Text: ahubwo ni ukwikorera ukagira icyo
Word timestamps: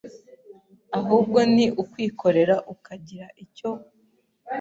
ahubwo 0.99 1.39
ni 1.53 1.65
ukwikorera 1.81 2.55
ukagira 2.73 3.27
icyo 3.43 3.69